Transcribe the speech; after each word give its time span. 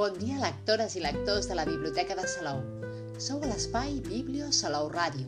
Bon 0.00 0.14
dia, 0.16 0.38
lectores 0.40 0.94
i 0.96 1.00
lectors 1.04 1.44
de 1.50 1.56
la 1.58 1.66
Biblioteca 1.68 2.14
de 2.16 2.22
Salou. 2.24 2.62
Sou 3.20 3.42
a 3.44 3.48
l'espai 3.50 3.98
Biblio 4.06 4.46
Salou 4.56 4.86
Ràdio, 4.88 5.26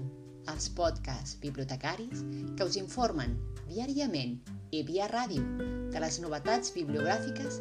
els 0.49 0.71
podcasts 0.79 1.37
bibliotecaris 1.43 2.23
que 2.57 2.65
us 2.65 2.79
informen 2.81 3.35
diàriament 3.67 4.33
i 4.73 4.81
via 4.89 5.11
ràdio 5.13 5.45
de 5.93 6.01
les 6.01 6.17
novetats 6.25 6.73
bibliogràfiques 6.79 7.61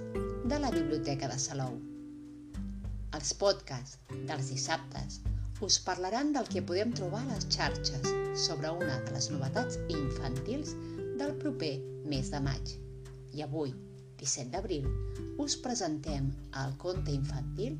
de 0.53 0.61
la 0.63 0.71
Biblioteca 0.71 1.27
de 1.33 1.41
Salou. 1.49 1.75
Els 3.19 3.35
podcasts 3.43 3.99
dels 4.31 4.55
dissabtes 4.55 5.19
us 5.67 5.83
parlaran 5.91 6.31
del 6.31 6.47
que 6.47 6.63
podem 6.63 6.95
trobar 6.95 7.25
a 7.25 7.33
les 7.33 7.51
xarxes 7.51 8.07
sobre 8.47 8.71
una 8.71 9.01
de 9.03 9.19
les 9.19 9.33
novetats 9.35 9.83
infantils 9.99 10.77
del 11.19 11.35
proper 11.43 11.75
mes 12.07 12.31
de 12.31 12.45
maig. 12.47 12.77
I 13.35 13.43
avui, 13.51 13.75
17 14.21 14.53
d'abril, 14.53 14.85
us 15.41 15.57
presentem 15.57 16.29
el 16.61 16.75
conte 16.77 17.11
infantil 17.11 17.79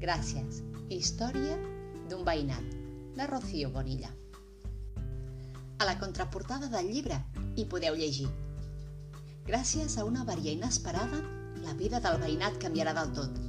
Gràcies, 0.00 0.62
història 0.88 1.56
d'un 2.08 2.22
veïnat, 2.24 2.76
de 3.18 3.26
Rocío 3.28 3.68
Bonilla. 3.74 4.08
A 5.80 5.88
la 5.88 5.98
contraportada 6.00 6.70
del 6.72 6.88
llibre 6.94 7.18
hi 7.58 7.66
podeu 7.68 7.98
llegir 7.98 8.28
Gràcies 9.50 9.98
a 9.98 10.06
una 10.06 10.22
avaria 10.22 10.54
inesperada, 10.54 11.20
la 11.64 11.74
vida 11.74 12.00
del 12.00 12.20
veïnat 12.22 12.58
canviarà 12.62 12.94
del 12.96 13.10
tot. 13.16 13.40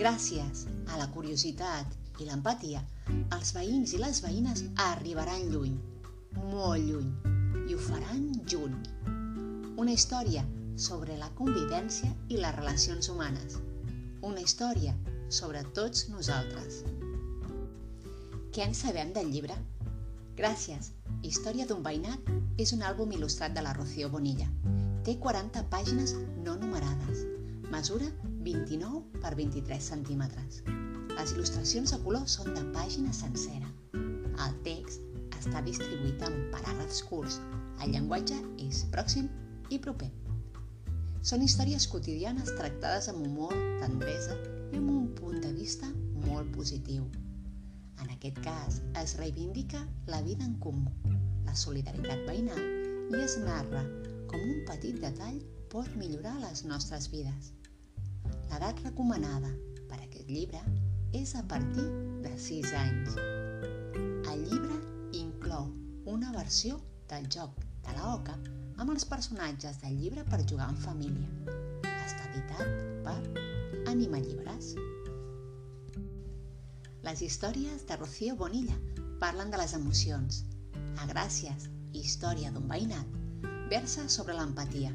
Gràcies 0.00 0.64
a 0.88 0.98
la 0.98 1.10
curiositat 1.14 2.22
i 2.22 2.28
l'empatia, 2.28 2.80
els 3.36 3.52
veïns 3.56 3.92
i 3.92 4.00
les 4.00 4.22
veïnes 4.24 4.64
arribaran 4.86 5.50
lluny, 5.52 5.76
molt 6.54 6.80
lluny, 6.86 7.10
i 7.68 7.76
ho 7.76 7.82
faran 7.90 8.24
junt. 8.48 8.78
Una 9.76 9.92
història 9.92 10.46
sobre 10.76 11.16
la 11.18 11.30
convivència 11.38 12.10
i 12.28 12.38
les 12.40 12.54
relacions 12.56 13.08
humanes. 13.08 13.58
Una 14.22 14.42
història 14.44 14.94
sobre 15.28 15.62
tots 15.76 16.08
nosaltres. 16.10 16.82
Què 18.50 18.64
en 18.66 18.74
sabem 18.74 19.12
del 19.14 19.30
llibre? 19.30 19.56
Gràcies. 20.38 20.92
Història 21.22 21.66
d'un 21.68 21.82
veïnat 21.84 22.30
és 22.58 22.72
un 22.76 22.82
àlbum 22.82 23.12
il·lustrat 23.16 23.54
de 23.56 23.62
la 23.64 23.74
Rocío 23.76 24.08
Bonilla. 24.12 24.48
Té 25.06 25.16
40 25.22 25.62
pàgines 25.72 26.14
no 26.44 26.56
numerades. 26.60 27.24
Mesura 27.70 28.08
29 28.46 29.20
per 29.22 29.34
23 29.38 29.90
centímetres. 29.92 30.62
Les 31.16 31.34
il·lustracions 31.36 31.94
a 31.94 32.00
color 32.04 32.26
són 32.28 32.54
de 32.56 32.64
pàgina 32.74 33.12
sencera. 33.16 33.70
El 33.94 34.56
text 34.66 35.04
està 35.38 35.62
distribuït 35.66 36.24
en 36.26 36.40
paràgrafs 36.54 37.04
curts. 37.08 37.40
El 37.80 37.94
llenguatge 37.94 38.36
és 38.66 38.84
pròxim 38.92 39.28
i 39.70 39.78
proper. 39.78 40.10
Són 41.20 41.42
històries 41.44 41.84
quotidianes 41.92 42.48
tractades 42.56 43.10
amb 43.10 43.26
humor, 43.26 43.52
tendresa 43.82 44.32
i 44.72 44.78
amb 44.78 44.88
un 44.88 45.08
punt 45.18 45.42
de 45.44 45.50
vista 45.52 45.88
molt 46.24 46.48
positiu. 46.54 47.02
En 48.00 48.08
aquest 48.14 48.38
cas, 48.46 48.78
es 48.96 49.12
reivindica 49.18 49.82
la 50.08 50.22
vida 50.24 50.46
en 50.48 50.54
comú, 50.64 50.88
la 51.44 51.52
solidaritat 51.62 52.22
veïnal 52.24 52.62
i 53.12 53.20
es 53.20 53.34
narra 53.42 53.82
com 54.30 54.40
un 54.40 54.62
petit 54.70 54.96
detall 55.02 55.36
pot 55.74 55.90
millorar 56.00 56.38
les 56.40 56.64
nostres 56.70 57.10
vides. 57.12 57.50
L'edat 58.48 58.80
recomanada 58.86 59.50
per 59.90 59.98
a 59.98 60.06
aquest 60.06 60.30
llibre 60.32 60.62
és 61.20 61.34
a 61.36 61.44
partir 61.52 61.84
de 62.24 62.32
6 62.46 62.72
anys. 62.80 63.20
El 64.32 64.46
llibre 64.48 64.80
inclou 65.20 65.68
una 66.16 66.32
versió 66.38 66.80
del 67.12 67.28
joc 67.36 67.60
de 67.84 67.98
la 67.98 68.14
oca 68.14 68.38
amb 68.80 68.94
els 68.94 69.04
personatges 69.04 69.76
del 69.82 69.96
llibre 70.00 70.22
per 70.24 70.38
jugar 70.48 70.70
en 70.72 70.78
família. 70.80 71.56
Està 71.84 72.28
editat 72.30 72.70
per 73.04 73.16
Anima 73.92 74.20
Llibres. 74.24 74.70
Les 77.04 77.20
històries 77.26 77.84
de 77.90 77.98
Rocío 78.00 78.38
Bonilla 78.40 78.78
parlen 79.20 79.52
de 79.52 79.60
les 79.60 79.74
emocions. 79.76 80.40
A 80.96 81.08
Gràcies, 81.12 81.68
història 81.92 82.54
d'un 82.54 82.72
veïnat, 82.72 83.12
versa 83.68 84.06
sobre 84.08 84.38
l'empatia. 84.38 84.94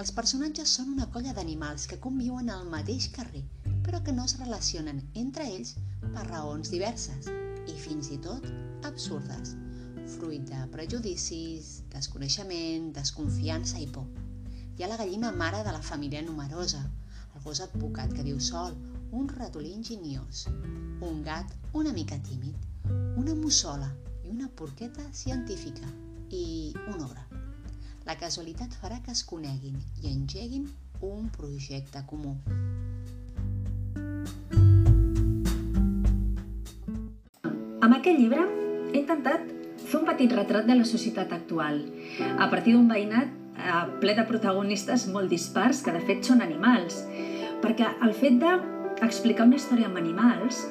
Els 0.00 0.12
personatges 0.16 0.76
són 0.76 0.92
una 0.92 1.08
colla 1.14 1.32
d'animals 1.36 1.88
que 1.88 2.00
conviuen 2.04 2.52
al 2.52 2.68
mateix 2.68 3.08
carrer, 3.16 3.46
però 3.80 4.04
que 4.04 4.12
no 4.12 4.28
es 4.28 4.36
relacionen 4.42 5.00
entre 5.24 5.48
ells 5.48 5.74
per 6.04 6.28
raons 6.28 6.72
diverses 6.76 7.32
i 7.64 7.80
fins 7.80 8.12
i 8.12 8.20
tot 8.28 8.44
absurdes 8.84 9.56
fruit 10.10 10.42
de 10.50 10.60
prejudicis, 10.72 11.70
desconeixement, 11.92 12.90
desconfiança 12.96 13.78
i 13.78 13.86
por. 13.86 14.08
Hi 14.76 14.84
ha 14.84 14.88
la 14.90 14.98
gallina 14.98 15.30
mare 15.32 15.62
de 15.66 15.72
la 15.76 15.82
família 15.82 16.22
numerosa, 16.22 16.80
el 17.34 17.42
gos 17.44 17.60
advocat 17.62 18.12
que 18.16 18.24
viu 18.26 18.40
sol, 18.40 18.74
un 19.12 19.28
ratolí 19.28 19.72
ingeniós, 19.74 20.46
un 21.06 21.22
gat 21.22 21.54
una 21.72 21.92
mica 21.92 22.18
tímid, 22.26 22.56
una 23.16 23.34
mussola 23.34 23.90
i 24.24 24.30
una 24.30 24.48
porqueta 24.48 25.04
científica 25.12 25.86
i 26.30 26.72
un 26.88 27.04
ogre. 27.04 27.22
La 28.06 28.16
casualitat 28.18 28.74
farà 28.82 28.98
que 29.04 29.14
es 29.14 29.22
coneguin 29.22 29.78
i 30.02 30.10
engeguin 30.10 30.66
un 31.06 31.30
projecte 31.36 32.02
comú. 32.10 32.34
Amb 37.80 37.96
aquest 37.96 38.18
llibre 38.18 38.44
he 38.92 39.00
intentat 39.04 39.59
fer 39.90 40.00
un 40.00 40.06
petit 40.06 40.32
retrat 40.32 40.66
de 40.68 40.76
la 40.78 40.86
societat 40.86 41.32
actual, 41.34 41.82
a 42.38 42.48
partir 42.52 42.76
d'un 42.76 42.88
veïnat 42.90 43.30
eh, 43.58 43.84
ple 44.02 44.14
de 44.16 44.26
protagonistes 44.28 45.08
molt 45.10 45.30
dispars, 45.32 45.82
que 45.84 45.94
de 45.94 46.02
fet 46.06 46.26
són 46.26 46.44
animals, 46.44 47.02
perquè 47.64 47.88
el 48.06 48.14
fet 48.16 48.38
d'explicar 48.40 49.48
una 49.48 49.58
història 49.58 49.90
amb 49.90 50.00
animals 50.00 50.62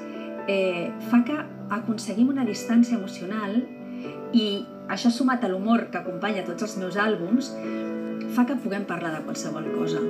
eh, 0.47 0.89
fa 1.11 1.21
que 1.27 1.37
aconseguim 1.79 2.31
una 2.33 2.47
distància 2.47 2.97
emocional 2.97 3.59
i 4.33 4.47
això 4.89 5.11
sumat 5.13 5.43
a 5.45 5.51
l'humor 5.51 5.89
que 5.91 6.01
acompanya 6.01 6.47
tots 6.47 6.65
els 6.65 6.79
meus 6.81 6.97
àlbums 6.97 7.51
fa 8.33 8.47
que 8.49 8.57
puguem 8.63 8.89
parlar 8.89 9.13
de 9.17 9.23
qualsevol 9.27 9.69
cosa. 9.75 10.01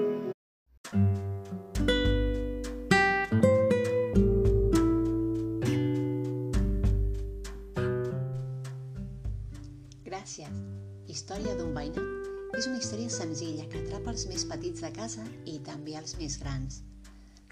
Història 11.40 11.56
d'un 11.56 11.70
veïnat 11.72 12.56
és 12.58 12.66
una 12.68 12.80
història 12.82 13.12
senzilla 13.16 13.66
que 13.72 13.80
atrapa 13.80 14.12
els 14.12 14.26
més 14.28 14.42
petits 14.50 14.82
de 14.84 14.90
casa 14.98 15.24
i 15.48 15.54
també 15.64 15.94
els 15.96 16.18
més 16.20 16.36
grans. 16.42 16.82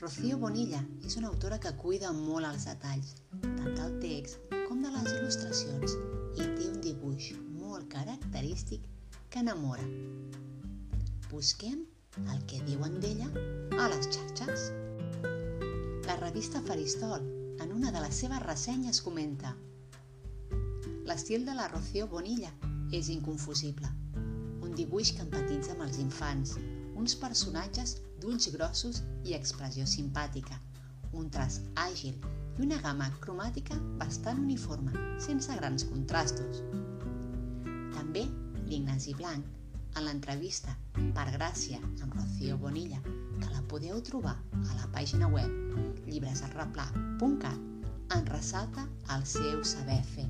Rocío 0.01 0.35
Bonilla 0.41 0.81
és 1.07 1.15
una 1.21 1.29
autora 1.29 1.55
que 1.63 1.71
cuida 1.79 2.11
molt 2.17 2.49
els 2.49 2.65
detalls, 2.67 3.13
tant 3.45 3.79
del 3.79 3.95
text 4.03 4.51
com 4.67 4.83
de 4.83 4.91
les 4.91 5.07
il·lustracions, 5.13 5.95
i 6.35 6.49
té 6.57 6.67
un 6.67 6.83
dibuix 6.83 7.31
molt 7.61 7.87
característic 7.95 8.83
que 9.31 9.45
enamora. 9.45 9.87
Busquem 11.31 11.87
el 12.27 12.43
que 12.43 12.59
diuen 12.67 12.99
d'ella 12.99 13.31
a 13.79 13.87
les 13.95 14.11
xarxes. 14.11 14.69
La 16.11 16.19
revista 16.27 16.59
Faristol, 16.67 17.23
en 17.63 17.71
una 17.79 17.95
de 17.95 18.03
les 18.03 18.23
seves 18.25 18.43
ressenyes, 18.51 18.99
comenta 18.99 19.55
L'estil 21.07 21.47
de 21.47 21.55
la 21.55 21.71
Rocío 21.71 22.11
Bonilla 22.11 22.51
és 22.91 23.09
inconfusible. 23.13 23.89
Un 24.63 24.73
dibuix 24.77 25.11
que 25.15 25.23
empatitza 25.25 25.73
amb 25.73 25.85
els 25.87 25.99
infants, 26.01 26.55
uns 26.95 27.15
personatges 27.19 27.97
d'ulls 28.21 28.49
grossos 28.53 29.03
i 29.25 29.35
expressió 29.37 29.85
simpàtica, 29.87 30.57
un 31.13 31.29
traç 31.33 31.59
àgil 31.83 32.15
i 32.57 32.65
una 32.65 32.79
gamma 32.81 33.09
cromàtica 33.21 33.77
bastant 34.01 34.41
uniforme, 34.43 34.93
sense 35.23 35.53
grans 35.59 35.85
contrastos. 35.91 36.63
També 37.93 38.25
l'Ignasi 38.67 39.13
Blanc, 39.17 39.45
en 39.97 40.05
l'entrevista 40.05 40.73
Per 40.93 41.27
Gràcia 41.33 41.79
amb 41.81 42.13
Rocío 42.13 42.57
Bonilla, 42.61 42.99
que 43.03 43.49
la 43.53 43.63
podeu 43.71 44.01
trobar 44.05 44.35
a 44.57 44.75
la 44.79 44.89
pàgina 44.93 45.29
web 45.33 46.05
llibresarreplà.cat, 46.07 47.63
en 48.15 48.27
ressalta 48.31 48.85
el 49.15 49.25
seu 49.27 49.63
saber 49.65 50.01
fer. 50.15 50.27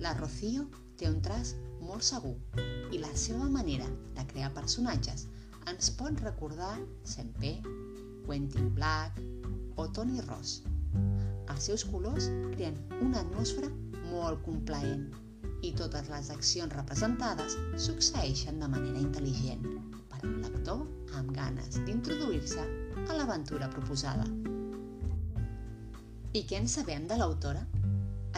La 0.00 0.14
Rocío 0.14 0.68
té 0.98 1.08
un 1.08 1.20
traç 1.22 1.54
molt 1.80 2.04
segur 2.04 2.34
i 2.92 2.98
la 3.00 3.10
seva 3.14 3.46
manera 3.52 3.86
de 4.16 4.24
crear 4.32 4.50
personatges 4.56 5.26
ens 5.70 5.90
pot 5.98 6.20
recordar 6.24 6.74
Sempé, 7.04 7.58
Quentin 8.26 8.70
Black 8.74 9.20
o 9.76 9.86
Tony 9.94 10.20
Ross. 10.26 10.62
Els 11.48 11.68
seus 11.70 11.84
colors 11.88 12.28
creen 12.54 12.76
una 13.04 13.22
atmosfera 13.22 13.70
molt 14.08 14.42
complaent 14.46 15.06
i 15.66 15.72
totes 15.78 16.08
les 16.12 16.30
accions 16.34 16.74
representades 16.74 17.56
succeeixen 17.88 18.60
de 18.62 18.68
manera 18.74 19.02
intel·ligent 19.02 19.64
per 20.12 20.22
un 20.28 20.38
lector 20.44 20.84
amb 21.18 21.32
ganes 21.36 21.80
d'introduir-se 21.84 22.64
a 23.06 23.18
l'aventura 23.18 23.70
proposada. 23.74 24.26
I 26.32 26.44
què 26.44 26.60
en 26.60 26.68
sabem 26.70 27.08
de 27.10 27.18
l'autora? 27.20 27.64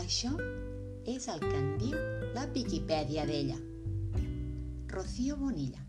Això 0.02 0.32
és 1.10 1.28
el 1.32 1.40
que 1.42 1.56
en 1.58 1.70
diu 1.80 2.19
la 2.34 2.46
Viquipèdia 2.46 3.24
d'ella. 3.26 3.56
Rocío 4.86 5.36
Bonilla, 5.36 5.80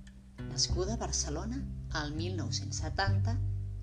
nascuda 0.50 0.96
a 0.96 0.98
Barcelona 0.98 1.60
al 2.00 2.16
1970, 2.16 3.36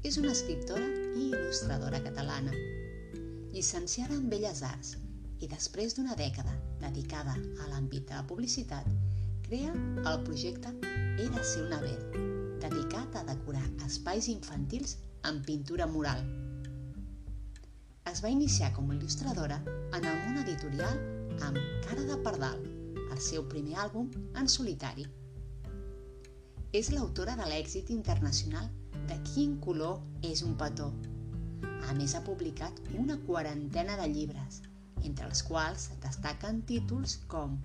és 0.02 0.18
una 0.18 0.32
escriptora 0.34 0.86
i 1.14 1.28
il·lustradora 1.28 2.00
catalana. 2.02 2.54
Llicenciada 3.52 4.16
en 4.18 4.26
Belles 4.32 4.64
Arts 4.66 4.96
i 5.38 5.46
després 5.46 5.94
d'una 5.94 6.18
dècada 6.18 6.56
dedicada 6.82 7.36
a 7.62 7.70
l'àmbit 7.70 8.10
de 8.10 8.18
la 8.18 8.26
publicitat, 8.26 8.90
crea 9.46 9.70
el 10.10 10.22
projecte 10.26 10.74
Era 11.18 11.42
ser 11.42 11.64
una 11.66 11.80
vez, 11.82 12.02
dedicat 12.62 13.14
a 13.18 13.24
decorar 13.30 13.66
espais 13.86 14.28
infantils 14.34 14.98
amb 15.22 15.46
pintura 15.46 15.86
mural. 15.86 16.26
Es 18.08 18.22
va 18.24 18.30
iniciar 18.32 18.70
com 18.72 18.86
a 18.88 18.94
il·lustradora 18.96 19.56
en 19.68 20.04
el 20.08 20.14
món 20.22 20.38
editorial 20.40 21.00
amb 21.44 21.58
Cara 21.84 22.06
de 22.08 22.14
Pardal, 22.24 22.62
el 23.02 23.18
seu 23.20 23.42
primer 23.52 23.74
àlbum 23.82 24.06
en 24.40 24.48
solitari. 24.48 25.04
És 26.80 26.88
l'autora 26.94 27.34
de 27.36 27.50
l'èxit 27.50 27.92
internacional 27.92 28.70
de 29.10 29.18
quin 29.28 29.58
color 29.66 30.00
és 30.30 30.40
un 30.46 30.56
petó. 30.62 30.88
A 31.90 31.98
més, 32.00 32.16
ha 32.16 32.24
publicat 32.24 32.80
una 32.96 33.18
quarantena 33.28 34.00
de 34.00 34.08
llibres, 34.14 34.62
entre 35.04 35.28
els 35.28 35.44
quals 35.50 35.90
destaquen 36.06 36.64
títols 36.72 37.18
com 37.28 37.60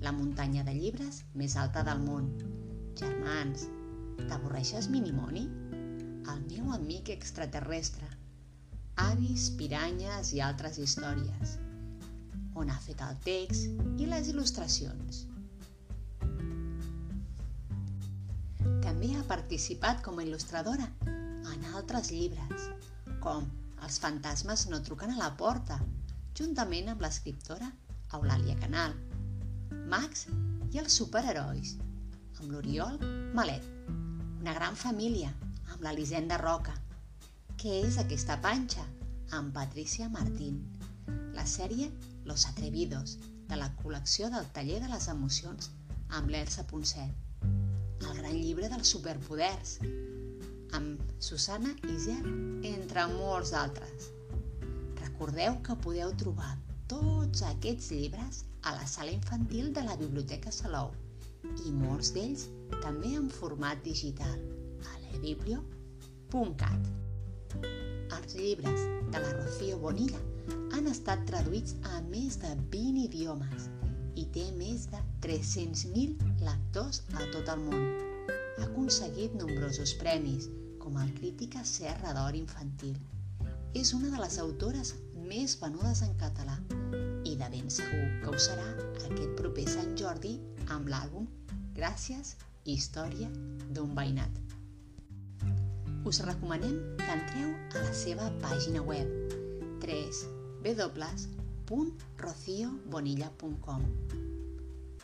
La 0.00 0.16
muntanya 0.16 0.64
de 0.64 0.72
llibres 0.80 1.22
més 1.36 1.60
alta 1.60 1.84
del 1.84 2.00
món, 2.08 2.32
Germans, 2.96 3.68
t'avorreixes 4.24 4.88
Minimoni? 4.96 5.46
El 6.32 6.44
meu 6.48 6.72
amic 6.72 7.12
extraterrestre, 7.12 8.13
Avis, 9.02 9.48
piranyes 9.58 10.30
i 10.36 10.40
altres 10.44 10.78
històries, 10.78 11.56
on 12.54 12.70
ha 12.70 12.78
fet 12.84 13.00
el 13.02 13.16
text 13.26 13.98
i 13.98 14.06
les 14.06 14.30
il·lustracions. 14.30 15.24
També 18.84 19.10
ha 19.16 19.24
participat 19.26 20.04
com 20.06 20.20
a 20.20 20.26
il·lustradora 20.26 20.86
en 21.10 21.66
altres 21.74 22.12
llibres, 22.14 22.70
com 23.20 23.50
Els 23.84 23.98
fantasmes 24.00 24.62
no 24.72 24.78
truquen 24.80 25.10
a 25.12 25.18
la 25.18 25.32
porta, 25.36 25.76
juntament 26.38 26.86
amb 26.88 27.02
l'escriptora 27.04 27.66
Eulàlia 28.16 28.54
Canal, 28.62 28.94
Max 29.92 30.24
i 30.72 30.80
els 30.80 30.96
superherois, 31.00 31.74
amb 32.38 32.54
l'Oriol 32.54 32.96
Malet, 33.36 33.66
una 34.40 34.54
gran 34.56 34.78
família, 34.86 35.34
amb 35.74 35.84
l'Elisenda 35.84 36.38
Roca, 36.40 36.78
què 37.60 37.74
és 37.86 37.98
aquesta 38.00 38.36
panxa, 38.44 38.82
amb 39.36 39.54
Patricia 39.54 40.08
Martín, 40.12 40.58
la 41.34 41.44
sèrie 41.46 41.90
Los 42.24 42.46
Atrevidos, 42.50 43.18
de 43.48 43.58
la 43.60 43.68
col·lecció 43.82 44.30
del 44.32 44.46
Taller 44.56 44.80
de 44.82 44.88
les 44.90 45.08
Emocions, 45.12 45.70
amb 46.18 46.30
l'Elsa 46.32 46.64
Ponset, 46.70 47.12
el 47.44 48.18
gran 48.18 48.34
llibre 48.36 48.70
dels 48.72 48.90
superpoders, 48.94 49.78
amb 50.78 51.14
Susana 51.28 51.74
Iser, 51.94 52.20
entre 52.70 53.06
molts 53.14 53.54
altres. 53.60 54.10
Recordeu 55.02 55.60
que 55.66 55.78
podeu 55.86 56.14
trobar 56.24 56.56
tots 56.90 57.44
aquests 57.52 57.92
llibres 57.94 58.42
a 58.62 58.74
la 58.78 58.88
sala 58.88 59.14
infantil 59.14 59.72
de 59.76 59.84
la 59.86 59.96
Biblioteca 60.00 60.52
Salou 60.52 60.92
i 61.64 61.72
molts 61.76 62.12
d'ells 62.16 62.48
també 62.80 63.14
en 63.20 63.30
format 63.32 63.80
digital 63.86 64.36
a 64.90 64.98
lebiblio.cat. 65.06 67.03
Els 68.16 68.34
llibres 68.38 68.80
de 69.12 69.20
la 69.22 69.32
Rocío 69.36 69.78
Bonilla 69.82 70.20
han 70.76 70.88
estat 70.90 71.24
traduïts 71.28 71.76
a 71.94 72.00
més 72.08 72.38
de 72.42 72.50
20 72.72 73.04
idiomes 73.06 73.68
i 74.20 74.24
té 74.34 74.44
més 74.58 74.86
de 74.92 75.00
300.000 75.26 76.44
lectors 76.46 77.02
a 77.14 77.26
tot 77.34 77.50
el 77.54 77.64
món. 77.66 77.86
Ha 78.58 78.66
aconseguit 78.68 79.34
nombrosos 79.38 79.94
premis, 80.02 80.48
com 80.82 80.98
el 81.00 81.14
Crítica 81.18 81.64
Serra 81.64 82.12
d'Or 82.16 82.36
Infantil. 82.38 82.98
És 83.74 83.94
una 83.96 84.10
de 84.12 84.20
les 84.22 84.38
autores 84.42 84.94
més 85.30 85.56
venudes 85.62 86.04
en 86.06 86.12
català 86.20 86.58
i 87.24 87.34
de 87.40 87.48
ben 87.56 87.70
segur 87.72 88.04
que 88.22 88.34
ho 88.34 88.42
serà 88.48 88.68
aquest 89.08 89.34
proper 89.40 89.66
Sant 89.78 89.96
Jordi 89.98 90.36
amb 90.76 90.92
l'àlbum 90.92 91.30
Gràcies, 91.74 92.36
Història 92.64 93.26
d'un 93.74 93.96
veïnat. 93.98 94.43
Us 96.04 96.20
recomanem 96.26 96.76
que 97.00 97.12
entreu 97.18 97.54
a 97.74 97.86
la 97.86 97.94
seva 97.96 98.28
pàgina 98.44 98.84
web 98.84 99.08
www 99.84 101.34
www.rociobonilla.com 101.64 103.84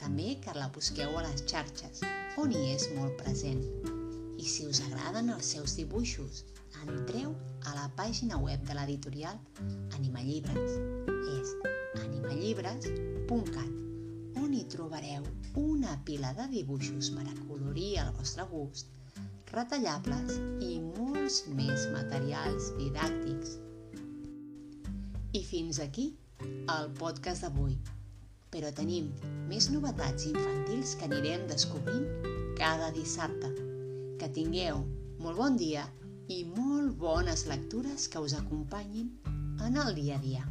També 0.01 0.27
que 0.45 0.53
la 0.57 0.69
busqueu 0.75 1.19
a 1.19 1.23
les 1.27 1.41
xarxes, 1.53 1.97
on 2.43 2.49
hi 2.53 2.63
és 2.75 2.85
molt 2.97 3.15
present. 3.21 3.63
I 4.41 4.43
si 4.49 4.63
us 4.69 4.81
agraden 4.87 5.27
els 5.35 5.47
seus 5.55 5.71
dibuixos, 5.79 6.35
entreu 6.85 7.29
a 7.69 7.71
la 7.77 7.87
pàgina 7.97 8.37
web 8.45 8.61
de 8.69 8.75
l'editorial 8.77 9.37
Animallibres. 9.99 10.71
És 11.39 11.49
animallibres.cat, 12.05 13.73
on 14.45 14.51
hi 14.57 14.65
trobareu 14.77 15.23
una 15.65 15.93
pila 16.09 16.31
de 16.41 16.47
dibuixos 16.57 17.07
per 17.17 17.27
acolorir 17.27 17.93
el 18.05 18.11
vostre 18.21 18.45
gust, 18.53 18.87
retallables 19.55 20.37
i 20.63 20.79
molts 20.83 21.43
més 21.59 21.87
materials 21.95 22.71
didàctics. 22.79 23.57
I 25.35 25.43
fins 25.47 25.81
aquí 25.83 26.11
el 26.75 26.91
podcast 26.99 27.47
d'avui. 27.47 27.77
Però 28.51 28.71
tenim 28.75 29.11
més 29.51 29.69
novetats 29.71 30.27
infantils 30.27 30.97
que 30.99 31.07
anirem 31.07 31.47
descobrint 31.51 32.07
cada 32.59 32.91
dissabte. 32.95 33.53
Que 34.19 34.31
tingueu 34.35 34.83
molt 35.23 35.39
bon 35.39 35.59
dia 35.61 35.87
i 36.31 36.43
molt 36.47 36.97
bones 36.99 37.47
lectures 37.51 38.09
que 38.11 38.23
us 38.23 38.35
acompanyin 38.39 39.13
en 39.67 39.79
el 39.85 39.95
dia 39.95 40.19
a 40.19 40.25
dia. 40.25 40.47